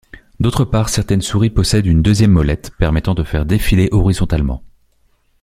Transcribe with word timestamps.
D'autre 0.39 0.65
part, 0.65 0.89
certaines 0.89 1.21
souris 1.21 1.51
possèdent 1.51 1.85
une 1.85 2.01
deuxième 2.01 2.31
molette, 2.31 2.71
permettant 2.79 3.13
de 3.13 3.21
faire 3.23 3.45
défiler 3.45 3.87
horizontalement. 3.91 4.63